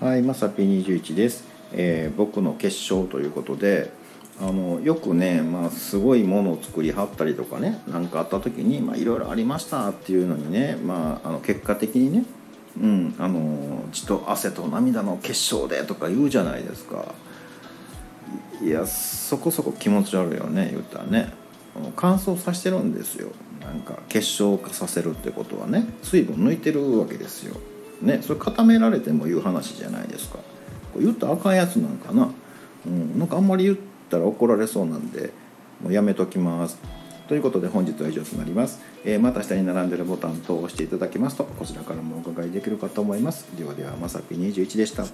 [0.00, 3.92] はい、まさぴ21です、えー僕の結晶ということで
[4.40, 12.24] あのよくね、まあ、すごいものを作りはったりとかね何かあった時にいろいろありましたっていうのにね、まあ、あの結果的にね、
[12.80, 17.14] うん、あの血と汗と涙の結晶でとか言うじゃないですか。
[18.60, 21.32] いやそこそこ気持ち悪いよね言ったらね。
[21.94, 23.30] 乾燥させてるんですよ。
[23.60, 27.56] なんか結晶化させるってことはね水分抜いてるわけですよ。
[28.02, 30.38] ねそれ固められても言う話じゃないですか。
[30.92, 32.30] こ言ったらあかんやつなんかな、
[32.86, 35.32] うん、なんかあんまり言ったら怒られそうなんで
[35.82, 36.78] もうやめときます。
[37.28, 43.46] ということで本日は以上となります、えーまた下に並んでるボタン等を押していただきますとこちらからもお伺いできるかと思います。
[43.56, 45.04] ではではまさぴ21でした。